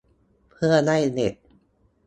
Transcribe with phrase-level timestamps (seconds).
[0.51, 1.33] เพื่อให้เด็ก